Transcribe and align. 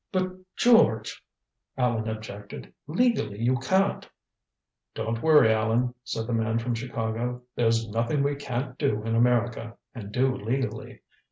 "But, 0.11 0.31
George," 0.55 1.23
Allan 1.77 2.09
objected, 2.09 2.73
"legally 2.87 3.39
you 3.39 3.57
can't" 3.57 4.09
"Don't 4.95 5.21
worry, 5.21 5.53
Allan," 5.53 5.93
said 6.03 6.25
the 6.25 6.33
man 6.33 6.57
from 6.57 6.73
Chicago, 6.73 7.43
"there's 7.55 7.87
nothing 7.87 8.23
we 8.23 8.33
can't 8.33 8.79
do 8.79 9.03
in 9.03 9.13
America, 9.13 9.77
and 9.93 10.11
do 10.11 10.33
legally. 10.35 11.03